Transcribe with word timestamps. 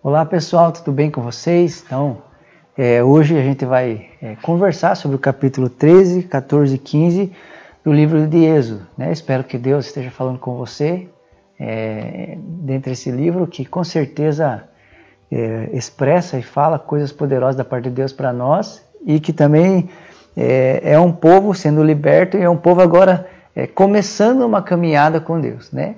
Olá 0.00 0.24
pessoal, 0.24 0.70
tudo 0.70 0.92
bem 0.92 1.10
com 1.10 1.20
vocês? 1.20 1.82
Então, 1.84 2.18
é, 2.76 3.02
hoje 3.02 3.36
a 3.36 3.42
gente 3.42 3.64
vai 3.64 4.10
é, 4.22 4.36
conversar 4.36 4.94
sobre 4.94 5.16
o 5.16 5.18
capítulo 5.18 5.68
13, 5.68 6.22
14 6.22 6.76
e 6.76 6.78
15 6.78 7.32
do 7.82 7.92
livro 7.92 8.24
de 8.28 8.44
Êxodo. 8.44 8.86
Né? 8.96 9.10
Espero 9.10 9.42
que 9.42 9.58
Deus 9.58 9.86
esteja 9.86 10.08
falando 10.08 10.38
com 10.38 10.56
você 10.56 11.08
é, 11.58 12.38
dentro 12.38 12.90
desse 12.90 13.10
livro 13.10 13.44
que 13.48 13.64
com 13.64 13.82
certeza 13.82 14.62
é, 15.32 15.68
expressa 15.72 16.38
e 16.38 16.42
fala 16.42 16.78
coisas 16.78 17.10
poderosas 17.10 17.56
da 17.56 17.64
parte 17.64 17.84
de 17.84 17.90
Deus 17.90 18.12
para 18.12 18.32
nós 18.32 18.80
e 19.04 19.18
que 19.18 19.32
também 19.32 19.90
é, 20.36 20.92
é, 20.92 21.00
um 21.00 21.10
povo 21.10 21.52
sendo 21.54 21.82
liberto 21.82 22.36
e 22.36 22.42
é 22.42 22.48
um 22.48 22.56
povo 22.56 22.80
agora 22.80 23.28
é, 23.54 23.66
começando 23.66 24.42
uma 24.42 24.62
caminhada 24.62 25.20
com 25.20 25.40
Deus, 25.40 25.72
né? 25.72 25.96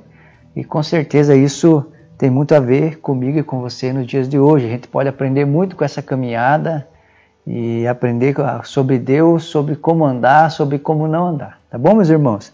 E 0.57 0.65
com 0.65 0.83
certeza 0.83 1.37
isso 1.37 1.93
tem 2.21 2.29
muito 2.29 2.55
a 2.55 2.61
ver 2.61 2.99
comigo 2.99 3.39
e 3.39 3.43
com 3.43 3.63
você 3.63 3.95
nos 3.95 4.07
dias 4.07 4.29
de 4.29 4.39
hoje. 4.39 4.67
A 4.67 4.69
gente 4.69 4.87
pode 4.87 5.09
aprender 5.09 5.47
muito 5.47 5.75
com 5.75 5.83
essa 5.83 6.03
caminhada 6.03 6.87
e 7.47 7.87
aprender 7.87 8.35
sobre 8.63 8.99
Deus, 8.99 9.45
sobre 9.45 9.75
como 9.75 10.05
andar, 10.05 10.51
sobre 10.51 10.79
como 10.79 11.09
não 11.09 11.29
andar. 11.29 11.59
Tá 11.71 11.79
bom, 11.79 11.95
meus 11.95 12.11
irmãos? 12.11 12.53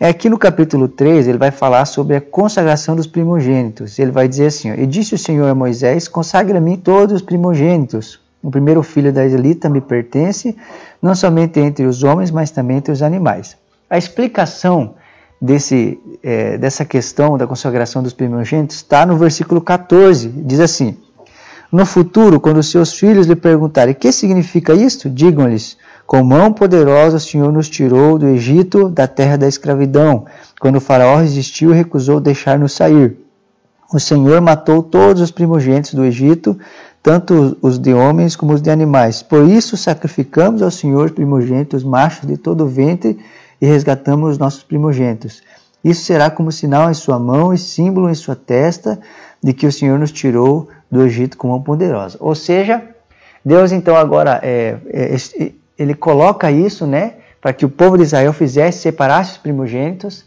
É 0.00 0.08
aqui 0.08 0.30
no 0.30 0.38
capítulo 0.38 0.88
3, 0.88 1.28
ele 1.28 1.36
vai 1.36 1.50
falar 1.50 1.84
sobre 1.84 2.16
a 2.16 2.22
consagração 2.22 2.96
dos 2.96 3.06
primogênitos. 3.06 3.98
Ele 3.98 4.10
vai 4.10 4.26
dizer 4.26 4.46
assim: 4.46 4.72
E 4.72 4.86
disse 4.86 5.14
o 5.14 5.18
Senhor 5.18 5.46
a 5.46 5.54
Moisés: 5.54 6.10
mim 6.62 6.78
todos 6.78 7.16
os 7.16 7.22
primogênitos. 7.22 8.18
O 8.42 8.50
primeiro 8.50 8.82
filho 8.82 9.12
da 9.12 9.26
Israelita 9.26 9.68
me 9.68 9.82
pertence, 9.82 10.56
não 11.02 11.14
somente 11.14 11.60
entre 11.60 11.84
os 11.84 12.02
homens, 12.02 12.30
mas 12.30 12.50
também 12.50 12.78
entre 12.78 12.92
os 12.92 13.02
animais. 13.02 13.58
A 13.90 13.98
explicação 13.98 14.94
desse, 15.40 16.00
é, 16.22 16.56
dessa 16.58 16.84
questão 16.84 17.36
da 17.36 17.46
consagração 17.46 18.02
dos 18.02 18.12
primogênitos 18.12 18.76
está 18.76 19.04
no 19.04 19.16
versículo 19.16 19.60
14. 19.60 20.28
Diz 20.28 20.60
assim: 20.60 20.96
No 21.70 21.84
futuro, 21.84 22.40
quando 22.40 22.62
seus 22.62 22.92
filhos 22.92 23.26
lhe 23.26 23.36
perguntarem 23.36 23.92
o 23.92 23.96
que 23.96 24.10
significa 24.12 24.72
isto, 24.74 25.10
digam-lhes: 25.10 25.76
Com 26.06 26.22
mão 26.24 26.52
poderosa 26.52 27.18
o 27.18 27.20
Senhor 27.20 27.52
nos 27.52 27.68
tirou 27.68 28.18
do 28.18 28.28
Egito, 28.28 28.88
da 28.88 29.06
terra 29.06 29.36
da 29.36 29.48
escravidão, 29.48 30.26
quando 30.60 30.76
o 30.76 30.80
Faraó 30.80 31.16
resistiu 31.16 31.72
e 31.72 31.76
recusou 31.76 32.20
deixar-nos 32.20 32.72
sair. 32.72 33.16
O 33.92 34.00
Senhor 34.00 34.40
matou 34.40 34.82
todos 34.82 35.22
os 35.22 35.30
primogênitos 35.30 35.94
do 35.94 36.04
Egito, 36.04 36.58
tanto 37.00 37.56
os 37.62 37.78
de 37.78 37.94
homens 37.94 38.34
como 38.34 38.52
os 38.52 38.60
de 38.60 38.68
animais. 38.68 39.22
Por 39.22 39.48
isso 39.48 39.76
sacrificamos 39.76 40.60
ao 40.60 40.72
Senhor 40.72 41.12
primogênitos 41.12 41.84
machos 41.84 42.26
de 42.26 42.36
todo 42.36 42.64
o 42.64 42.68
ventre 42.68 43.16
e 43.60 43.66
resgatamos 43.66 44.32
os 44.32 44.38
nossos 44.38 44.62
primogênitos. 44.62 45.42
Isso 45.82 46.04
será 46.04 46.30
como 46.30 46.50
sinal 46.50 46.90
em 46.90 46.94
sua 46.94 47.18
mão 47.18 47.54
e 47.54 47.58
símbolo 47.58 48.10
em 48.10 48.14
sua 48.14 48.34
testa 48.34 48.98
de 49.42 49.52
que 49.52 49.66
o 49.66 49.72
Senhor 49.72 49.98
nos 49.98 50.10
tirou 50.10 50.68
do 50.90 51.02
Egito 51.02 51.36
com 51.36 51.48
mão 51.48 51.62
poderosa. 51.62 52.16
Ou 52.20 52.34
seja, 52.34 52.82
Deus 53.44 53.70
então 53.70 53.94
agora 53.94 54.40
é, 54.42 54.76
é, 54.88 55.52
ele 55.78 55.94
coloca 55.94 56.50
isso, 56.50 56.86
né, 56.86 57.14
para 57.40 57.52
que 57.52 57.64
o 57.64 57.68
povo 57.68 57.96
de 57.96 58.02
Israel 58.02 58.32
fizesse 58.32 58.80
separasse 58.80 59.32
os 59.32 59.38
primogênitos. 59.38 60.24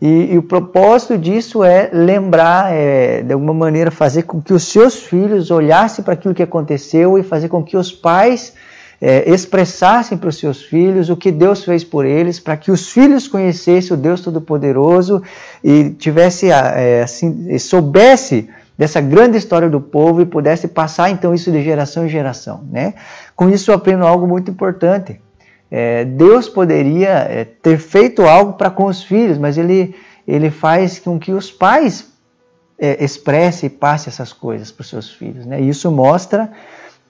E, 0.00 0.32
e 0.32 0.38
o 0.38 0.42
propósito 0.42 1.18
disso 1.18 1.64
é 1.64 1.90
lembrar, 1.92 2.72
é, 2.72 3.22
de 3.22 3.32
alguma 3.32 3.52
maneira, 3.52 3.90
fazer 3.90 4.22
com 4.22 4.40
que 4.40 4.54
os 4.54 4.62
seus 4.62 5.02
filhos 5.02 5.50
olhassem 5.50 6.04
para 6.04 6.14
aquilo 6.14 6.34
que 6.34 6.42
aconteceu 6.42 7.18
e 7.18 7.22
fazer 7.22 7.48
com 7.48 7.62
que 7.62 7.76
os 7.76 7.92
pais 7.92 8.54
é, 9.00 9.30
expressassem 9.30 10.18
para 10.18 10.28
os 10.28 10.36
seus 10.36 10.62
filhos 10.62 11.08
o 11.08 11.16
que 11.16 11.32
Deus 11.32 11.64
fez 11.64 11.82
por 11.82 12.04
eles, 12.04 12.38
para 12.38 12.56
que 12.56 12.70
os 12.70 12.90
filhos 12.90 13.26
conhecessem 13.26 13.94
o 13.94 13.96
Deus 13.96 14.20
Todo-Poderoso 14.20 15.22
e 15.64 15.90
tivesse 15.90 16.50
é, 16.50 17.02
assim, 17.02 17.58
soubesse 17.58 18.50
dessa 18.76 19.00
grande 19.00 19.38
história 19.38 19.68
do 19.68 19.80
povo 19.80 20.20
e 20.20 20.26
pudesse 20.26 20.68
passar 20.68 21.10
então 21.10 21.34
isso 21.34 21.50
de 21.50 21.62
geração 21.62 22.06
em 22.06 22.08
geração. 22.08 22.62
Né? 22.70 22.94
Com 23.34 23.48
isso 23.48 23.70
eu 23.70 23.74
aprendo 23.74 24.06
algo 24.06 24.26
muito 24.26 24.50
importante. 24.50 25.20
É, 25.70 26.04
Deus 26.04 26.48
poderia 26.48 27.10
é, 27.10 27.44
ter 27.44 27.78
feito 27.78 28.22
algo 28.22 28.54
para 28.54 28.70
com 28.70 28.86
os 28.86 29.02
filhos, 29.02 29.38
mas 29.38 29.56
ele, 29.56 29.94
ele 30.26 30.50
faz 30.50 30.98
com 30.98 31.18
que 31.18 31.32
os 31.32 31.50
pais 31.50 32.10
é, 32.78 33.02
expressem 33.02 33.68
e 33.68 33.70
passem 33.70 34.10
essas 34.10 34.32
coisas 34.32 34.72
para 34.72 34.82
os 34.82 34.88
seus 34.88 35.10
filhos. 35.10 35.46
Né? 35.46 35.60
Isso 35.60 35.90
mostra 35.90 36.50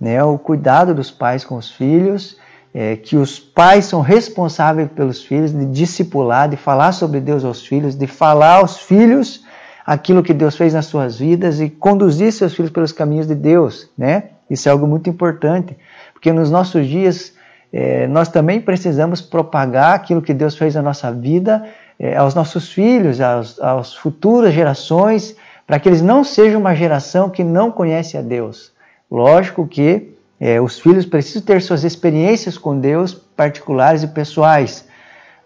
né, 0.01 0.23
o 0.25 0.39
cuidado 0.39 0.95
dos 0.95 1.11
pais 1.11 1.45
com 1.45 1.57
os 1.57 1.71
filhos, 1.71 2.39
é, 2.73 2.97
que 2.97 3.17
os 3.17 3.39
pais 3.39 3.85
são 3.85 4.01
responsáveis 4.01 4.89
pelos 4.91 5.23
filhos, 5.23 5.53
de 5.53 5.67
discipular, 5.67 6.49
de 6.49 6.57
falar 6.57 6.93
sobre 6.93 7.21
Deus 7.21 7.45
aos 7.45 7.67
filhos, 7.67 7.95
de 7.95 8.07
falar 8.07 8.57
aos 8.57 8.79
filhos 8.79 9.45
aquilo 9.85 10.23
que 10.23 10.33
Deus 10.33 10.57
fez 10.57 10.73
nas 10.73 10.87
suas 10.87 11.19
vidas 11.19 11.61
e 11.61 11.69
conduzir 11.69 12.33
seus 12.33 12.55
filhos 12.55 12.71
pelos 12.71 12.93
caminhos 12.93 13.27
de 13.27 13.35
Deus. 13.35 13.91
Né? 13.99 14.25
Isso 14.49 14.69
é 14.69 14.73
algo 14.73 14.87
muito 14.87 15.11
importante, 15.11 15.77
porque 16.13 16.33
nos 16.33 16.51
nossos 16.51 16.87
dias 16.87 17.35
é, 17.73 18.07
nós 18.07 18.29
também 18.29 18.61
precisamos 18.61 19.21
propagar 19.21 19.95
aquilo 19.95 20.23
que 20.23 20.33
Deus 20.33 20.57
fez 20.57 20.75
na 20.75 20.83
nossa 20.83 21.11
vida 21.13 21.65
é, 21.99 22.17
aos 22.17 22.35
nossos 22.35 22.73
filhos, 22.73 23.21
aos, 23.21 23.61
aos 23.61 23.95
futuras 23.95 24.55
gerações, 24.55 25.37
para 25.67 25.79
que 25.79 25.89
eles 25.89 26.01
não 26.01 26.25
sejam 26.25 26.61
uma 26.61 26.75
geração 26.75 27.29
que 27.29 27.45
não 27.45 27.71
conhece 27.71 28.17
a 28.17 28.23
Deus. 28.23 28.73
Lógico 29.11 29.67
que 29.67 30.15
é, 30.39 30.61
os 30.61 30.79
filhos 30.79 31.05
precisam 31.05 31.43
ter 31.43 31.61
suas 31.61 31.85
experiências 31.85 32.57
com 32.57 32.79
Deus 32.79 33.13
particulares 33.13 34.03
e 34.03 34.07
pessoais, 34.07 34.85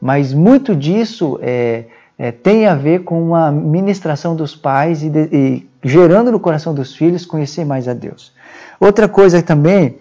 mas 0.00 0.34
muito 0.34 0.76
disso 0.76 1.38
é, 1.40 1.84
é, 2.18 2.30
tem 2.30 2.66
a 2.66 2.74
ver 2.74 3.02
com 3.04 3.34
a 3.34 3.50
ministração 3.50 4.36
dos 4.36 4.54
pais 4.54 5.02
e, 5.02 5.08
de, 5.08 5.28
e, 5.32 5.68
gerando 5.82 6.30
no 6.30 6.38
coração 6.38 6.74
dos 6.74 6.94
filhos 6.94 7.24
conhecer 7.24 7.64
mais 7.64 7.88
a 7.88 7.94
Deus. 7.94 8.32
Outra 8.78 9.08
coisa 9.08 9.40
também, 9.42 9.96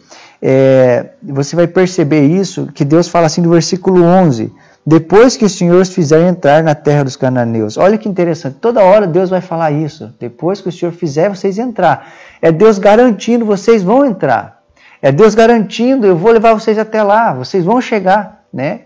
você 1.21 1.55
vai 1.55 1.67
perceber 1.67 2.25
isso, 2.25 2.67
que 2.73 2.83
Deus 2.83 3.07
fala 3.07 3.27
assim 3.27 3.41
no 3.41 3.49
versículo 3.49 4.03
11, 4.03 4.51
depois 4.85 5.37
que 5.37 5.45
os 5.45 5.89
fizer 5.89 6.27
entrar 6.27 6.61
na 6.61 6.75
terra 6.75 7.03
dos 7.03 7.15
cananeus. 7.15 7.77
Olha 7.77 7.97
que 7.97 8.09
interessante, 8.09 8.57
toda 8.59 8.83
hora 8.83 9.07
Deus 9.07 9.29
vai 9.29 9.39
falar 9.39 9.71
isso. 9.71 10.13
Depois 10.19 10.59
que 10.59 10.67
o 10.67 10.71
Senhor 10.71 10.91
fizer 10.91 11.29
vocês 11.29 11.57
entrar. 11.57 12.11
É 12.41 12.51
Deus 12.51 12.77
garantindo, 12.77 13.45
vocês 13.45 13.81
vão 13.81 14.05
entrar. 14.05 14.61
É 15.01 15.11
Deus 15.11 15.35
garantindo, 15.35 16.05
eu 16.05 16.17
vou 16.17 16.31
levar 16.31 16.53
vocês 16.53 16.77
até 16.77 17.01
lá, 17.01 17.33
vocês 17.33 17.63
vão 17.63 17.81
chegar, 17.81 18.45
né? 18.53 18.81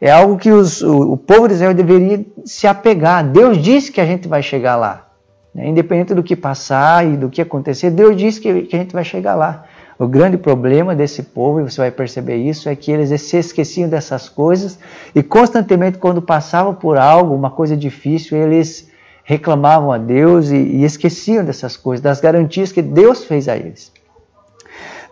É 0.00 0.10
algo 0.10 0.36
que 0.36 0.50
os, 0.50 0.82
o, 0.82 1.12
o, 1.12 1.16
povo 1.16 1.46
de 1.46 1.54
Israel 1.54 1.72
deveria 1.72 2.24
se 2.44 2.66
apegar. 2.66 3.24
Deus 3.24 3.56
disse 3.56 3.92
que 3.92 4.00
a 4.00 4.04
gente 4.04 4.26
vai 4.26 4.42
chegar 4.42 4.74
lá. 4.74 5.06
Né? 5.54 5.68
Independente 5.68 6.12
do 6.12 6.24
que 6.24 6.34
passar 6.34 7.06
e 7.06 7.16
do 7.16 7.30
que 7.30 7.40
acontecer, 7.40 7.90
Deus 7.90 8.16
disse 8.16 8.40
que, 8.40 8.62
que 8.62 8.74
a 8.74 8.80
gente 8.80 8.92
vai 8.92 9.04
chegar 9.04 9.36
lá. 9.36 9.64
O 9.98 10.08
grande 10.08 10.36
problema 10.36 10.94
desse 10.94 11.22
povo, 11.22 11.60
e 11.60 11.62
você 11.62 11.80
vai 11.80 11.90
perceber 11.90 12.36
isso, 12.36 12.68
é 12.68 12.74
que 12.74 12.90
eles 12.90 13.20
se 13.22 13.36
esqueciam 13.36 13.88
dessas 13.88 14.28
coisas 14.28 14.78
e 15.14 15.22
constantemente, 15.22 15.98
quando 15.98 16.22
passavam 16.22 16.74
por 16.74 16.98
algo, 16.98 17.34
uma 17.34 17.50
coisa 17.50 17.76
difícil, 17.76 18.36
eles 18.36 18.90
reclamavam 19.24 19.92
a 19.92 19.98
Deus 19.98 20.50
e, 20.50 20.56
e 20.56 20.84
esqueciam 20.84 21.44
dessas 21.44 21.76
coisas, 21.76 22.02
das 22.02 22.20
garantias 22.20 22.72
que 22.72 22.82
Deus 22.82 23.24
fez 23.24 23.48
a 23.48 23.56
eles. 23.56 23.92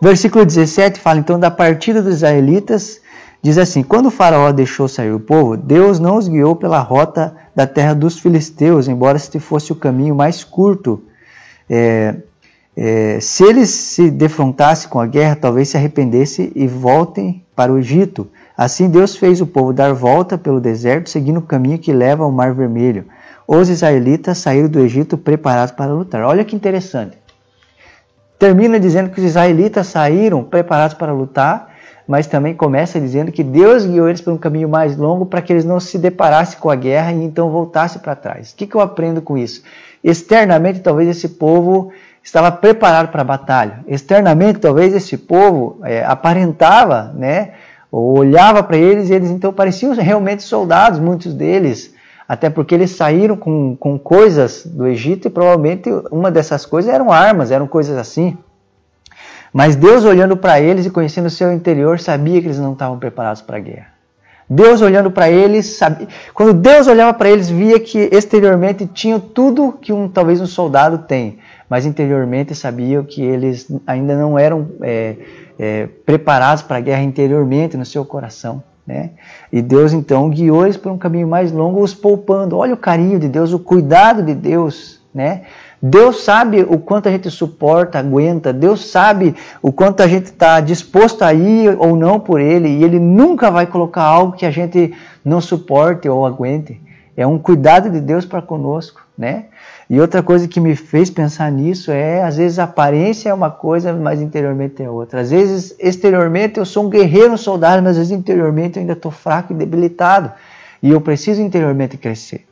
Versículo 0.01 0.43
17 0.43 0.99
fala 0.99 1.19
então 1.19 1.39
da 1.39 1.51
partida 1.51 2.01
dos 2.01 2.15
israelitas. 2.15 2.99
Diz 3.41 3.57
assim: 3.57 3.83
Quando 3.83 4.07
o 4.07 4.11
Faraó 4.11 4.51
deixou 4.51 4.87
sair 4.87 5.11
o 5.11 5.19
povo, 5.19 5.55
Deus 5.55 5.99
não 5.99 6.17
os 6.17 6.27
guiou 6.27 6.55
pela 6.55 6.79
rota 6.79 7.35
da 7.55 7.67
terra 7.67 7.93
dos 7.93 8.19
filisteus, 8.19 8.87
embora 8.87 9.17
este 9.17 9.39
fosse 9.39 9.71
o 9.71 9.75
caminho 9.75 10.15
mais 10.15 10.43
curto. 10.43 11.03
É, 11.69 12.15
é, 12.83 13.19
se 13.19 13.43
eles 13.43 13.69
se 13.69 14.09
defrontassem 14.09 14.89
com 14.89 14.99
a 14.99 15.05
guerra, 15.05 15.35
talvez 15.35 15.69
se 15.69 15.77
arrependessem 15.77 16.51
e 16.55 16.65
voltem 16.67 17.45
para 17.55 17.71
o 17.71 17.77
Egito. 17.77 18.27
Assim 18.57 18.89
Deus 18.89 19.15
fez 19.15 19.39
o 19.39 19.45
povo 19.45 19.71
dar 19.71 19.93
volta 19.93 20.35
pelo 20.35 20.59
deserto, 20.59 21.07
seguindo 21.07 21.37
o 21.37 21.43
caminho 21.43 21.77
que 21.77 21.93
leva 21.93 22.23
ao 22.23 22.31
Mar 22.31 22.55
Vermelho. 22.55 23.05
Os 23.47 23.69
israelitas 23.69 24.39
saíram 24.39 24.67
do 24.67 24.79
Egito 24.79 25.15
preparados 25.15 25.75
para 25.75 25.93
lutar. 25.93 26.23
Olha 26.23 26.43
que 26.43 26.55
interessante. 26.55 27.15
Termina 28.39 28.79
dizendo 28.79 29.11
que 29.11 29.19
os 29.19 29.27
israelitas 29.27 29.85
saíram 29.85 30.43
preparados 30.43 30.95
para 30.95 31.13
lutar, 31.13 31.75
mas 32.07 32.25
também 32.25 32.55
começa 32.55 32.99
dizendo 32.99 33.31
que 33.31 33.43
Deus 33.43 33.85
guiou 33.85 34.09
eles 34.09 34.21
por 34.21 34.33
um 34.33 34.39
caminho 34.39 34.67
mais 34.67 34.97
longo 34.97 35.27
para 35.27 35.43
que 35.43 35.53
eles 35.53 35.65
não 35.65 35.79
se 35.79 35.99
deparassem 35.99 36.59
com 36.59 36.71
a 36.71 36.75
guerra 36.75 37.11
e 37.11 37.23
então 37.23 37.51
voltassem 37.51 38.01
para 38.01 38.15
trás. 38.15 38.53
O 38.53 38.55
que, 38.55 38.65
que 38.65 38.73
eu 38.73 38.81
aprendo 38.81 39.21
com 39.21 39.37
isso? 39.37 39.61
Externamente, 40.03 40.79
talvez 40.79 41.07
esse 41.07 41.29
povo 41.29 41.91
estava 42.23 42.51
preparado 42.51 43.09
para 43.09 43.21
a 43.21 43.25
batalha. 43.25 43.79
Externamente, 43.87 44.59
talvez 44.59 44.93
esse 44.93 45.17
povo 45.17 45.79
é, 45.83 46.03
aparentava, 46.05 47.11
né, 47.15 47.51
olhava 47.91 48.63
para 48.63 48.77
eles 48.77 49.09
e 49.09 49.13
eles 49.13 49.29
então 49.29 49.51
pareciam 49.51 49.93
realmente 49.93 50.43
soldados, 50.43 50.99
muitos 50.99 51.33
deles, 51.33 51.93
até 52.27 52.49
porque 52.49 52.73
eles 52.73 52.91
saíram 52.91 53.35
com, 53.35 53.75
com 53.75 53.99
coisas 53.99 54.65
do 54.65 54.87
Egito 54.87 55.27
e 55.27 55.31
provavelmente 55.31 55.89
uma 56.11 56.31
dessas 56.31 56.65
coisas 56.65 56.93
eram 56.93 57.11
armas, 57.11 57.51
eram 57.51 57.67
coisas 57.67 57.97
assim. 57.97 58.37
Mas 59.51 59.75
Deus 59.75 60.05
olhando 60.05 60.37
para 60.37 60.61
eles 60.61 60.85
e 60.85 60.89
conhecendo 60.89 61.25
o 61.25 61.29
seu 61.29 61.51
interior 61.51 61.99
sabia 61.99 62.39
que 62.39 62.47
eles 62.47 62.59
não 62.59 62.71
estavam 62.71 62.97
preparados 62.97 63.41
para 63.41 63.57
a 63.57 63.59
guerra. 63.59 63.90
Deus 64.53 64.81
olhando 64.81 65.09
para 65.09 65.31
eles, 65.31 65.77
sabe, 65.77 66.09
quando 66.33 66.51
Deus 66.51 66.85
olhava 66.85 67.13
para 67.13 67.29
eles, 67.29 67.49
via 67.49 67.79
que 67.79 68.09
exteriormente 68.11 68.85
tinham 68.85 69.17
tudo 69.17 69.77
que 69.79 69.93
um 69.93 70.09
talvez 70.09 70.41
um 70.41 70.45
soldado 70.45 70.97
tem, 71.07 71.39
mas 71.69 71.85
interiormente 71.85 72.53
sabiam 72.53 73.01
que 73.01 73.21
eles 73.21 73.71
ainda 73.87 74.13
não 74.17 74.37
eram 74.37 74.67
é, 74.81 75.15
é, 75.57 75.87
preparados 76.05 76.61
para 76.63 76.79
a 76.79 76.81
guerra 76.81 77.01
interiormente 77.01 77.77
no 77.77 77.85
seu 77.85 78.03
coração. 78.03 78.61
Né? 78.85 79.11
E 79.53 79.61
Deus 79.61 79.93
então 79.93 80.29
guiou 80.29 80.65
eles 80.65 80.75
por 80.75 80.91
um 80.91 80.97
caminho 80.97 81.29
mais 81.29 81.49
longo, 81.53 81.81
os 81.81 81.93
poupando. 81.93 82.57
Olha 82.57 82.73
o 82.73 82.77
carinho 82.77 83.17
de 83.17 83.29
Deus, 83.29 83.53
o 83.53 83.59
cuidado 83.59 84.21
de 84.21 84.35
Deus. 84.35 84.99
Né? 85.13 85.43
Deus 85.81 86.23
sabe 86.23 86.61
o 86.61 86.77
quanto 86.77 87.09
a 87.09 87.11
gente 87.11 87.29
suporta, 87.31 87.97
aguenta. 87.97 88.53
Deus 88.53 88.85
sabe 88.85 89.35
o 89.61 89.71
quanto 89.71 90.01
a 90.01 90.07
gente 90.07 90.25
está 90.25 90.59
disposto 90.59 91.23
a 91.23 91.33
ir 91.33 91.75
ou 91.79 91.95
não 91.95 92.19
por 92.19 92.39
Ele. 92.39 92.69
E 92.69 92.83
Ele 92.83 92.99
nunca 92.99 93.49
vai 93.49 93.65
colocar 93.65 94.03
algo 94.03 94.33
que 94.33 94.45
a 94.45 94.51
gente 94.51 94.93
não 95.25 95.41
suporte 95.41 96.07
ou 96.07 96.25
aguente. 96.25 96.79
É 97.17 97.25
um 97.25 97.39
cuidado 97.39 97.89
de 97.89 97.99
Deus 97.99 98.25
para 98.25 98.41
conosco, 98.41 99.01
né? 99.17 99.45
E 99.89 99.99
outra 99.99 100.23
coisa 100.23 100.47
que 100.47 100.59
me 100.59 100.75
fez 100.75 101.09
pensar 101.09 101.51
nisso 101.51 101.91
é, 101.91 102.23
às 102.23 102.37
vezes 102.37 102.59
a 102.59 102.63
aparência 102.63 103.29
é 103.29 103.33
uma 103.33 103.51
coisa, 103.51 103.91
mas 103.91 104.21
interiormente 104.21 104.81
é 104.81 104.89
outra. 104.89 105.19
Às 105.19 105.31
vezes, 105.31 105.75
exteriormente 105.79 106.59
eu 106.59 106.65
sou 106.65 106.85
um 106.85 106.89
guerreiro, 106.89 107.33
um 107.33 107.37
soldado, 107.37 107.81
mas 107.81 107.91
às 107.91 107.97
vezes 107.97 108.11
interiormente 108.11 108.77
eu 108.77 108.81
ainda 108.81 108.93
estou 108.93 109.11
fraco 109.11 109.51
e 109.51 109.55
debilitado. 109.55 110.31
E 110.81 110.91
eu 110.91 111.01
preciso 111.01 111.41
interiormente 111.41 111.97
crescer. 111.97 112.45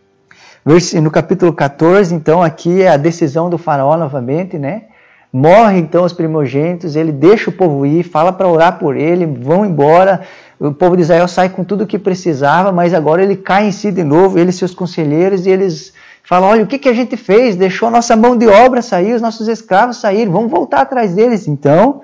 No 1.01 1.09
capítulo 1.09 1.53
14, 1.53 2.13
então, 2.13 2.43
aqui 2.43 2.81
é 2.81 2.89
a 2.89 2.97
decisão 2.97 3.49
do 3.49 3.57
faraó 3.57 3.97
novamente, 3.97 4.57
né? 4.57 4.83
Morre 5.31 5.77
então 5.77 6.03
os 6.03 6.13
primogênitos, 6.13 6.95
ele 6.95 7.11
deixa 7.11 7.49
o 7.49 7.53
povo 7.53 7.85
ir, 7.85 8.03
fala 8.03 8.33
para 8.33 8.47
orar 8.47 8.79
por 8.79 8.97
ele, 8.97 9.25
vão 9.25 9.65
embora. 9.65 10.21
O 10.59 10.73
povo 10.73 10.95
de 10.95 11.03
Israel 11.03 11.27
sai 11.27 11.49
com 11.49 11.63
tudo 11.63 11.83
o 11.83 11.87
que 11.87 11.99
precisava, 11.99 12.71
mas 12.71 12.93
agora 12.93 13.21
ele 13.21 13.35
cai 13.35 13.67
em 13.67 13.71
si 13.71 13.91
de 13.91 14.03
novo, 14.03 14.39
ele 14.39 14.49
e 14.49 14.53
seus 14.53 14.73
conselheiros, 14.73 15.45
e 15.45 15.49
eles 15.49 15.93
Fala, 16.29 16.45
olha, 16.45 16.63
o 16.63 16.67
que, 16.67 16.77
que 16.77 16.87
a 16.87 16.93
gente 16.93 17.17
fez? 17.17 17.55
Deixou 17.55 17.87
a 17.87 17.91
nossa 17.91 18.15
mão 18.15 18.37
de 18.37 18.47
obra 18.47 18.83
sair, 18.83 19.13
os 19.13 19.21
nossos 19.21 19.47
escravos 19.47 19.97
saírem, 19.97 20.31
vamos 20.31 20.51
voltar 20.51 20.81
atrás 20.81 21.15
deles. 21.15 21.47
Então, 21.47 22.03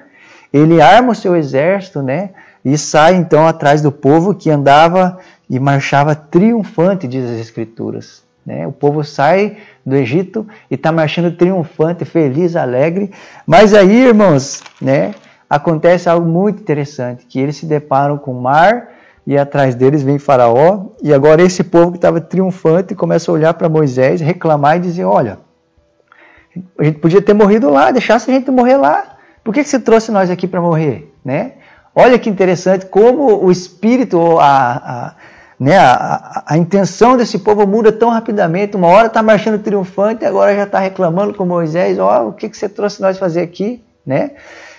ele 0.52 0.82
arma 0.82 1.12
o 1.12 1.16
seu 1.16 1.36
exército, 1.36 2.02
né? 2.02 2.32
E 2.66 2.76
sai 2.76 3.14
então 3.14 3.46
atrás 3.46 3.84
do 3.84 3.92
povo 3.92 4.34
que 4.34 4.50
andava 4.50 5.20
e 5.48 5.60
marchava 5.60 6.16
triunfante, 6.16 7.08
diz 7.08 7.24
as 7.24 7.40
Escrituras. 7.40 8.25
Né? 8.46 8.68
O 8.68 8.72
povo 8.72 9.04
sai 9.04 9.58
do 9.86 9.96
Egito 9.96 10.48
e 10.70 10.76
está 10.76 10.92
marchando 10.92 11.36
triunfante, 11.36 12.06
feliz, 12.06 12.56
alegre. 12.56 13.12
Mas 13.46 13.74
aí, 13.74 14.06
irmãos, 14.06 14.64
né, 14.80 15.16
acontece 15.50 16.10
algo 16.10 16.28
muito 16.28 16.62
interessante, 16.62 17.26
que 17.26 17.40
eles 17.40 17.58
se 17.58 17.66
deparam 17.66 18.18
com 18.18 18.32
o 18.32 18.42
mar 18.42 18.90
e 19.26 19.38
atrás 19.38 19.74
deles 19.74 20.04
vem 20.04 20.20
Faraó, 20.20 20.92
e 21.02 21.12
agora 21.12 21.42
esse 21.42 21.64
povo 21.64 21.92
que 21.92 21.98
estava 21.98 22.22
triunfante 22.22 22.94
começa 22.94 23.32
a 23.32 23.34
olhar 23.34 23.54
para 23.56 23.68
Moisés, 23.68 24.22
reclamar 24.22 24.78
e 24.78 24.82
dizer: 24.82 25.04
Olha, 25.04 25.40
a 26.78 26.84
gente 26.84 27.00
podia 27.00 27.22
ter 27.22 27.34
morrido 27.34 27.70
lá, 27.70 27.90
deixasse 27.90 28.30
a 28.30 28.34
gente 28.34 28.52
morrer 28.52 28.78
lá. 28.78 29.18
Por 29.44 29.54
que, 29.54 29.64
que 29.64 29.70
você 29.70 29.80
trouxe 29.80 30.12
nós 30.12 30.30
aqui 30.30 30.48
para 30.48 30.62
morrer? 30.62 31.12
Né? 31.24 31.54
Olha 31.94 32.20
que 32.20 32.30
interessante 32.30 32.86
como 32.86 33.44
o 33.44 33.52
espírito, 33.52 34.38
a, 34.40 34.46
a, 34.76 35.16
né, 35.60 35.78
a, 35.78 36.44
a, 36.46 36.58
intenção 36.58 37.16
desse 37.16 37.40
povo 37.40 37.66
muda 37.66 37.92
tão 37.92 38.10
rapidamente. 38.10 38.76
Uma 38.76 38.88
hora 38.88 39.08
está 39.08 39.24
marchando 39.24 39.62
triunfante, 39.62 40.26
agora 40.26 40.56
já 40.56 40.64
está 40.64 40.80
reclamando 40.80 41.34
com 41.34 41.46
Moisés: 41.46 41.98
Ó, 41.98 42.24
oh, 42.24 42.30
o 42.30 42.34
que, 42.34 42.50
que 42.50 42.58
você 42.58 42.68
trouxe 42.68 43.02
nós 43.02 43.18
fazer 43.18 43.42
aqui? 43.42 43.82
Né? 44.06 44.32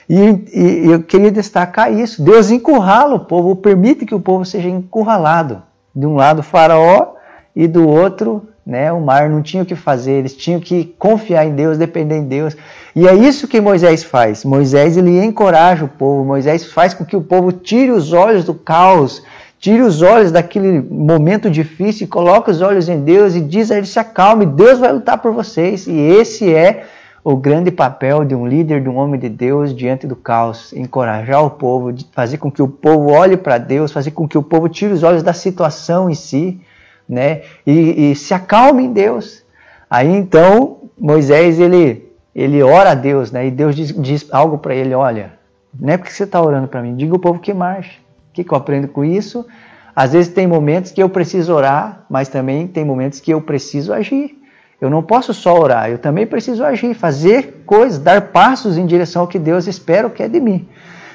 E, 0.09 0.19
e, 0.53 0.91
eu 0.91 1.03
queria 1.03 1.31
destacar 1.31 1.93
isso. 1.93 2.23
Deus 2.23 2.51
encurrala 2.51 3.15
o 3.15 3.21
povo, 3.21 3.57
permite 3.57 4.05
que 4.05 4.15
o 4.15 4.21
povo 4.21 4.45
seja 4.45 4.69
encurralado. 4.69 5.63
De 5.95 6.07
um 6.07 6.15
lado, 6.15 6.43
Faraó, 6.43 7.15
e 7.55 7.67
do 7.67 7.89
outro, 7.89 8.47
né, 8.67 8.93
o 8.93 9.01
mar 9.01 9.31
não 9.31 9.41
tinha 9.41 9.63
o 9.63 9.67
que 9.67 9.75
fazer, 9.75 10.13
eles 10.13 10.37
tinham 10.37 10.61
que 10.61 10.85
confiar 10.99 11.47
em 11.47 11.55
Deus, 11.55 11.79
depender 11.79 12.19
em 12.19 12.25
Deus. 12.25 12.55
E 12.95 13.09
é 13.09 13.15
isso 13.15 13.49
que 13.49 13.61
Moisés 13.61 14.05
faz. 14.05 14.45
Moisés 14.45 14.97
ele 14.97 15.25
encoraja 15.25 15.85
o 15.85 15.89
povo, 15.89 16.25
Moisés 16.25 16.67
faz 16.67 16.93
com 16.93 17.05
que 17.05 17.17
o 17.17 17.23
povo 17.23 17.51
tire 17.51 17.91
os 17.91 18.13
olhos 18.13 18.45
do 18.45 18.55
caos, 18.55 19.23
tire 19.59 19.83
os 19.83 20.03
olhos 20.03 20.31
daquele 20.31 20.81
momento 20.81 21.51
difícil, 21.51 22.09
coloque 22.09 22.51
os 22.51 22.61
olhos 22.61 22.89
em 22.89 23.01
Deus 23.03 23.35
e 23.35 23.41
diz 23.41 23.71
a 23.71 23.77
ele: 23.77 23.87
se 23.87 23.99
acalme, 23.99 24.47
Deus 24.47 24.79
vai 24.79 24.93
lutar 24.93 25.19
por 25.19 25.33
vocês. 25.33 25.87
E 25.87 25.99
esse 25.99 26.53
é 26.53 26.85
o 27.29 27.37
grande 27.37 27.73
papel 27.73 28.25
de 28.25 28.37
um 28.37 28.47
líder, 28.47 28.81
de 28.81 28.89
um 28.89 28.97
homem 28.97 29.19
de 29.19 29.29
Deus 29.29 29.75
diante 29.75 30.07
do 30.07 30.15
caos, 30.15 30.73
encorajar 30.73 31.45
o 31.45 31.51
povo, 31.51 31.93
fazer 32.13 32.39
com 32.39 32.49
que 32.53 32.63
o 32.63 32.69
povo 32.69 33.11
olhe 33.11 33.37
para 33.37 33.59
Deus, 33.59 33.91
fazer 33.91 34.13
com 34.13 34.29
que 34.29 34.39
o 34.39 34.43
povo 34.45 34.69
tire 34.69 34.93
os 34.93 35.03
olhos 35.03 35.25
da 35.25 35.33
situação 35.33 36.09
em 36.09 36.15
si, 36.15 36.61
né, 37.09 37.43
e, 37.67 38.13
e 38.13 38.15
se 38.15 38.33
acalme 38.33 38.85
em 38.85 38.93
Deus. 38.93 39.43
Aí 39.91 40.09
então 40.09 40.83
Moisés 40.97 41.59
ele 41.59 42.07
ele 42.33 42.63
ora 42.63 42.91
a 42.91 42.95
Deus, 42.95 43.33
né, 43.33 43.49
e 43.49 43.51
Deus 43.51 43.75
diz, 43.75 43.93
diz 44.01 44.29
algo 44.31 44.59
para 44.59 44.77
ele, 44.77 44.95
olha, 44.95 45.33
não 45.77 45.95
é 45.95 45.97
porque 45.97 46.13
você 46.13 46.23
está 46.23 46.41
orando 46.41 46.69
para 46.69 46.81
mim, 46.81 46.95
diga 46.95 47.13
ao 47.13 47.19
povo 47.19 47.41
que 47.41 47.53
marche. 47.53 47.99
Que, 48.37 48.45
que 48.45 48.53
eu 48.53 48.59
aprendo 48.59 48.87
com 48.87 49.03
isso? 49.03 49.47
Às 49.95 50.13
vezes 50.13 50.31
tem 50.31 50.47
momentos 50.47 50.93
que 50.93 51.03
eu 51.03 51.09
preciso 51.09 51.55
orar, 51.55 52.05
mas 52.11 52.29
também 52.29 52.67
tem 52.67 52.85
momentos 52.85 53.19
que 53.19 53.31
eu 53.31 53.41
preciso 53.41 53.95
agir. 53.95 54.39
Eu 54.79 54.91
não 54.91 55.03
posso 55.03 55.33
só 55.33 55.59
orar, 55.59 55.89
eu 55.89 55.97
também 55.97 56.27
preciso 56.27 56.63
agir, 56.63 56.93
fazer 56.93 57.63
coisas, 57.65 57.99
dar 57.99 58.21
passos 58.21 58.77
em 58.77 58.85
direção 58.85 59.23
ao 59.23 59.29
que 59.29 59.39
Deus 59.39 59.67
espera 59.67 60.11
que 60.11 60.23
é 60.23 60.29
de 60.29 60.39
mim. 60.39 60.69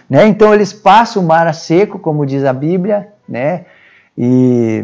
Né? 0.10 0.28
Então 0.28 0.52
eles 0.52 0.74
passam 0.74 1.22
o 1.22 1.28
mar 1.28 1.46
a 1.46 1.54
seco, 1.54 2.00
como 2.00 2.26
diz 2.26 2.44
a 2.44 2.52
Bíblia, 2.52 3.10
né? 3.30 3.66
E 4.18 4.84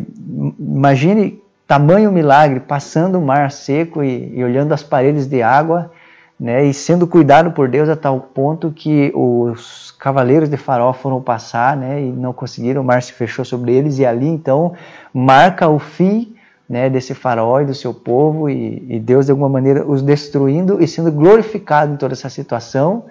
imagine 0.60 1.42
tamanho 1.68 2.12
milagre, 2.12 2.60
passando 2.60 3.18
o 3.18 3.22
mar 3.22 3.45
a 3.45 3.50
seco 3.50 4.04
e, 4.04 4.31
e 4.38 4.44
olhando 4.44 4.74
as 4.74 4.84
paredes 4.84 5.25
de 5.25 5.42
água, 5.42 5.92
né? 6.39 6.66
E 6.66 6.74
sendo 6.74 7.07
cuidado 7.07 7.51
por 7.51 7.68
Deus 7.68 7.89
a 7.89 7.95
tal 7.95 8.19
ponto 8.19 8.72
que 8.72 9.12
os 9.16 9.92
cavaleiros 10.00 10.50
de 10.50 10.57
Faraó 10.57 10.94
foram 10.94 11.22
passar, 11.22 11.75
né? 11.75 12.01
E 12.01 12.12
não 12.12 12.34
conseguiram, 12.34 12.81
o 12.81 12.86
mar 12.86 13.01
se 13.01 13.13
fechou 13.13 13.44
sobre 13.44 13.74
eles 13.74 13.98
e 14.00 14.06
ali 14.06 14.28
então 14.28 14.74
marca 15.13 15.68
o 15.68 15.80
fim 15.80 16.36
né, 16.69 16.89
desse 16.89 17.13
faraó 17.13 17.62
e 17.62 17.66
do 17.66 17.74
seu 17.74 17.94
povo, 17.94 18.50
e, 18.50 18.86
e, 18.89 19.00
Deus 19.00 19.25
de 19.25 19.31
alguma 19.31 19.50
maneira 19.50 19.86
os 19.86 20.01
destruindo 20.01 20.84
e 20.84 20.88
sendo 20.88 21.12
glorificado 21.12 21.94
em 21.94 21.98
toda 21.98 22.13
essa 22.13 22.30
situação. 22.30 23.06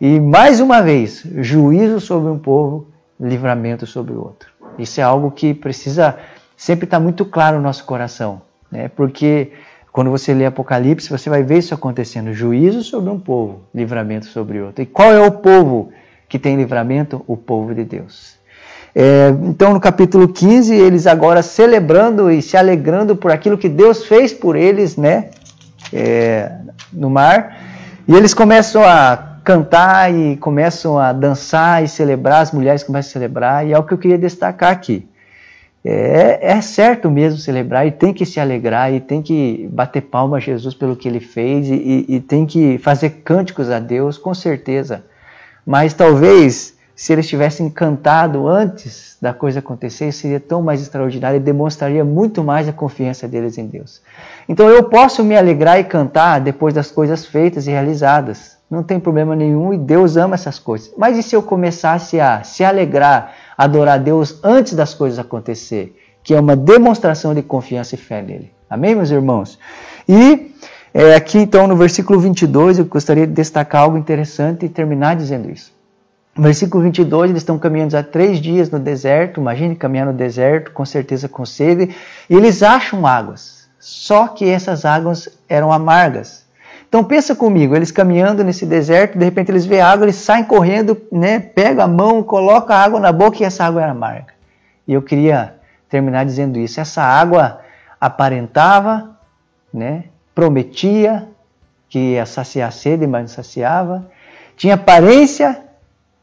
E 0.00 0.20
mais 0.20 0.60
uma 0.60 0.82
vez, 0.82 1.24
juízo 1.38 2.00
sobre 2.00 2.30
um 2.30 2.38
povo, 2.38 2.86
livramento 3.18 3.86
sobre 3.86 4.12
o 4.12 4.18
outro. 4.18 4.50
Isso 4.78 5.00
é 5.00 5.02
algo 5.02 5.30
que 5.30 5.52
precisa 5.54 6.18
sempre 6.56 6.84
estar 6.84 7.00
muito 7.00 7.24
claro 7.24 7.56
no 7.56 7.62
nosso 7.62 7.84
coração, 7.84 8.42
né? 8.70 8.88
porque 8.88 9.52
quando 9.92 10.10
você 10.10 10.32
lê 10.32 10.46
Apocalipse, 10.46 11.10
você 11.10 11.28
vai 11.28 11.42
ver 11.42 11.58
isso 11.58 11.74
acontecendo: 11.74 12.32
juízo 12.32 12.82
sobre 12.82 13.10
um 13.10 13.18
povo, 13.18 13.62
livramento 13.74 14.26
sobre 14.26 14.60
outro. 14.60 14.82
E 14.82 14.86
qual 14.86 15.12
é 15.12 15.20
o 15.20 15.32
povo 15.32 15.90
que 16.28 16.38
tem 16.38 16.56
livramento? 16.56 17.24
O 17.26 17.36
povo 17.36 17.74
de 17.74 17.84
Deus. 17.84 18.38
É, 18.94 19.28
então, 19.44 19.72
no 19.72 19.80
capítulo 19.80 20.28
15, 20.28 20.74
eles 20.74 21.06
agora 21.06 21.42
celebrando 21.42 22.30
e 22.30 22.42
se 22.42 22.56
alegrando 22.56 23.14
por 23.14 23.30
aquilo 23.30 23.56
que 23.56 23.68
Deus 23.68 24.04
fez 24.04 24.32
por 24.32 24.56
eles, 24.56 24.96
né, 24.96 25.30
é, 25.92 26.52
no 26.92 27.08
mar, 27.08 27.56
e 28.08 28.14
eles 28.14 28.34
começam 28.34 28.82
a 28.82 29.36
cantar 29.44 30.12
e 30.12 30.36
começam 30.36 30.98
a 30.98 31.12
dançar 31.12 31.84
e 31.84 31.88
celebrar, 31.88 32.42
as 32.42 32.52
mulheres 32.52 32.82
começam 32.82 33.10
a 33.10 33.12
celebrar, 33.12 33.66
e 33.66 33.72
é 33.72 33.78
o 33.78 33.84
que 33.84 33.94
eu 33.94 33.98
queria 33.98 34.18
destacar 34.18 34.72
aqui. 34.72 35.08
É, 35.82 36.52
é, 36.52 36.60
certo 36.60 37.10
mesmo 37.10 37.38
celebrar 37.38 37.86
e 37.86 37.90
tem 37.90 38.12
que 38.12 38.26
se 38.26 38.38
alegrar 38.38 38.92
e 38.92 39.00
tem 39.00 39.22
que 39.22 39.66
bater 39.72 40.02
palma 40.02 40.36
a 40.36 40.40
Jesus 40.40 40.74
pelo 40.74 40.94
que 40.94 41.08
ele 41.08 41.20
fez 41.20 41.68
e, 41.70 42.04
e, 42.06 42.20
tem 42.20 42.44
que 42.44 42.76
fazer 42.76 43.22
cânticos 43.24 43.70
a 43.70 43.78
Deus, 43.78 44.18
com 44.18 44.34
certeza. 44.34 45.04
Mas 45.64 45.94
talvez 45.94 46.74
se 47.00 47.14
eles 47.14 47.26
tivessem 47.26 47.70
cantado 47.70 48.46
antes 48.46 49.16
da 49.22 49.32
coisa 49.32 49.60
acontecer, 49.60 50.12
seria 50.12 50.38
tão 50.38 50.60
mais 50.60 50.82
extraordinário 50.82 51.38
e 51.38 51.40
demonstraria 51.40 52.04
muito 52.04 52.44
mais 52.44 52.68
a 52.68 52.74
confiança 52.74 53.26
deles 53.26 53.56
em 53.56 53.66
Deus. 53.66 54.02
Então 54.46 54.68
eu 54.68 54.84
posso 54.84 55.24
me 55.24 55.34
alegrar 55.34 55.80
e 55.80 55.84
cantar 55.84 56.42
depois 56.42 56.74
das 56.74 56.90
coisas 56.90 57.24
feitas 57.24 57.66
e 57.66 57.70
realizadas. 57.70 58.58
Não 58.70 58.82
tem 58.82 59.00
problema 59.00 59.34
nenhum 59.34 59.72
e 59.72 59.78
Deus 59.78 60.18
ama 60.18 60.34
essas 60.34 60.58
coisas. 60.58 60.92
Mas 60.94 61.16
e 61.16 61.22
se 61.22 61.34
eu 61.34 61.42
começasse 61.42 62.20
a 62.20 62.42
se 62.42 62.62
alegrar, 62.62 63.32
adorar 63.64 63.94
a 63.94 63.98
Deus 63.98 64.38
antes 64.42 64.74
das 64.74 64.94
coisas 64.94 65.18
acontecer? 65.18 65.96
Que 66.22 66.34
é 66.34 66.40
uma 66.40 66.56
demonstração 66.56 67.34
de 67.34 67.42
confiança 67.42 67.94
e 67.94 67.98
fé 67.98 68.22
nele. 68.22 68.52
Amém, 68.68 68.94
meus 68.94 69.10
irmãos? 69.10 69.58
E 70.08 70.54
é, 70.92 71.14
aqui 71.14 71.38
então 71.38 71.66
no 71.66 71.76
versículo 71.76 72.18
22 72.18 72.78
eu 72.78 72.84
gostaria 72.84 73.26
de 73.26 73.32
destacar 73.32 73.82
algo 73.82 73.96
interessante 73.96 74.66
e 74.66 74.68
terminar 74.68 75.16
dizendo 75.16 75.50
isso. 75.50 75.72
No 76.36 76.44
versículo 76.44 76.82
22, 76.84 77.30
eles 77.30 77.42
estão 77.42 77.58
caminhando 77.58 77.96
há 77.96 78.02
três 78.02 78.40
dias 78.40 78.70
no 78.70 78.78
deserto, 78.78 79.40
imagine 79.40 79.74
caminhar 79.74 80.06
no 80.06 80.12
deserto, 80.12 80.70
com 80.70 80.84
certeza 80.84 81.28
com 81.28 81.44
sede, 81.44 81.94
e 82.28 82.34
eles 82.34 82.62
acham 82.62 83.06
águas, 83.06 83.68
só 83.78 84.28
que 84.28 84.48
essas 84.48 84.84
águas 84.84 85.28
eram 85.48 85.72
amargas. 85.72 86.44
Então 86.90 87.04
pensa 87.04 87.36
comigo, 87.36 87.76
eles 87.76 87.92
caminhando 87.92 88.42
nesse 88.42 88.66
deserto, 88.66 89.16
de 89.16 89.24
repente 89.24 89.48
eles 89.48 89.64
veem 89.64 89.80
água, 89.80 90.06
eles 90.06 90.16
saem 90.16 90.42
correndo, 90.42 91.00
né, 91.12 91.38
pegam 91.38 91.84
a 91.84 91.86
mão, 91.86 92.20
colocam 92.20 92.74
a 92.74 92.80
água 92.80 92.98
na 92.98 93.12
boca 93.12 93.38
e 93.40 93.44
essa 93.44 93.64
água 93.64 93.80
era 93.80 93.92
amarga. 93.92 94.34
E 94.88 94.92
eu 94.92 95.00
queria 95.00 95.54
terminar 95.88 96.24
dizendo 96.24 96.58
isso. 96.58 96.80
Essa 96.80 97.00
água 97.00 97.60
aparentava, 98.00 99.16
né, 99.72 100.06
prometia 100.34 101.28
que 101.88 102.14
ia 102.14 102.26
saciar 102.26 102.72
sede, 102.72 103.06
mas 103.06 103.20
não 103.20 103.28
saciava. 103.28 104.10
Tinha 104.56 104.74
aparência, 104.74 105.62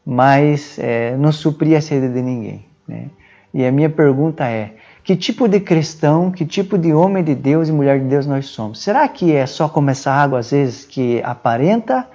mas 0.05 0.77
é, 0.79 1.15
não 1.15 1.31
supria 1.31 1.77
a 1.77 1.81
sede 1.81 2.09
de 2.09 2.21
ninguém. 2.21 2.65
Né? 2.85 3.05
E 3.53 3.65
a 3.65 3.71
minha 3.71 3.89
pergunta 3.89 4.43
é: 4.43 4.73
que 5.07 5.15
tipo 5.15 5.47
de 5.47 5.61
cristão, 5.61 6.29
que 6.29 6.45
tipo 6.45 6.77
de 6.77 6.93
homem 6.93 7.23
de 7.23 7.33
Deus 7.33 7.69
e 7.69 7.71
mulher 7.71 7.97
de 7.97 8.07
Deus 8.07 8.27
nós 8.27 8.47
somos? 8.47 8.81
Será 8.81 9.07
que 9.07 9.31
é 9.31 9.45
só 9.45 9.69
como 9.69 9.89
essa 9.89 10.11
água 10.11 10.39
às 10.39 10.51
vezes 10.51 10.83
que 10.83 11.23
aparenta, 11.23 12.05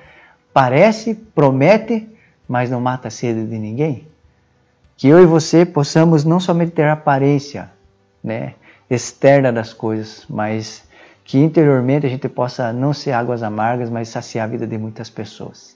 parece, 0.53 1.15
promete, 1.15 2.07
mas 2.47 2.69
não 2.69 2.83
mata 2.83 3.09
a 3.09 3.11
sede 3.11 3.47
de 3.47 3.57
ninguém? 3.59 4.07
Que 4.95 5.09
eu 5.09 5.23
e 5.23 5.25
você 5.25 5.65
possamos 5.65 6.23
não 6.23 6.39
somente 6.39 6.73
ter 6.73 6.87
aparência 6.87 7.71
né, 8.23 8.57
externa 8.91 9.51
das 9.51 9.73
coisas, 9.73 10.27
mas 10.29 10.85
que 11.25 11.39
interiormente 11.39 12.05
a 12.05 12.11
gente 12.11 12.29
possa 12.29 12.75
não 12.75 12.93
ser 12.93 13.13
águas 13.13 13.43
amargas, 13.43 13.89
mas 13.89 14.11
saciar 14.11 14.45
a 14.45 14.51
vida 14.51 14.67
de 14.67 14.77
muitas 14.77 15.09
pessoas. 15.09 15.75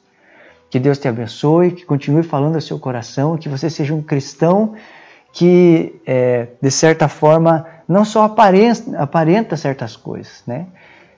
Que 0.68 0.78
Deus 0.78 0.99
te 0.99 1.08
abençoe, 1.08 1.70
que 1.70 1.87
continue 1.87 2.23
falando 2.23 2.56
ao 2.56 2.61
seu 2.61 2.78
coração, 2.78 3.38
que 3.38 3.49
você 3.49 3.70
seja 3.70 3.94
um 3.94 4.02
cristão 4.02 4.75
que, 5.36 6.00
é, 6.06 6.48
de 6.62 6.70
certa 6.70 7.08
forma, 7.08 7.66
não 7.86 8.06
só 8.06 8.22
aparenta, 8.22 8.98
aparenta 8.98 9.54
certas 9.54 9.94
coisas, 9.94 10.42
né? 10.46 10.66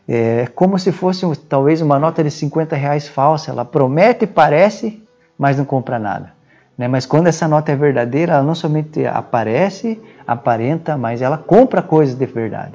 É 0.09 0.49
como 0.57 0.77
se 0.77 0.91
fosse 0.91 1.25
talvez 1.49 1.81
uma 1.81 2.01
nota 2.01 2.25
de 2.25 2.31
50 2.31 2.75
reais 2.75 3.07
falsa. 3.07 3.53
Ela 3.53 3.65
promete, 3.65 4.27
parece, 4.27 5.01
mas 5.39 5.57
não 5.57 5.65
compra 5.65 6.01
nada. 6.01 6.33
Né? 6.77 6.89
Mas 6.89 7.07
quando 7.07 7.29
essa 7.29 7.47
nota 7.47 7.71
é 7.71 7.77
verdadeira, 7.77 8.33
ela 8.33 8.43
não 8.43 8.57
somente 8.57 9.07
aparece, 9.07 10.03
aparenta, 10.27 10.97
mas 10.97 11.23
ela 11.23 11.39
compra 11.39 11.81
coisas 11.81 12.17
de 12.17 12.27
verdade. 12.27 12.75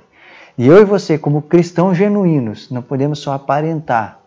E 0.57 0.65
eu 0.65 0.79
e 0.79 0.85
você, 0.85 1.17
como 1.17 1.41
cristãos 1.41 1.97
genuínos, 1.97 2.69
não 2.69 2.81
podemos 2.81 3.19
só 3.19 3.33
aparentar, 3.33 4.19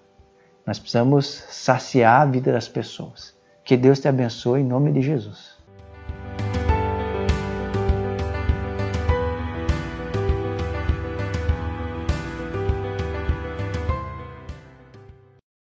nós 0.67 0.79
precisamos 0.79 1.47
saciar 1.49 2.21
a 2.21 2.27
vida 2.27 2.53
das 2.53 2.69
pessoas. 2.69 3.35
Que 3.65 3.75
Deus 3.75 4.01
te 4.01 4.09
abençoe 4.09 4.61
em 4.61 4.65
nome 4.65 4.93
de 4.93 5.01
Jesus. 5.01 5.56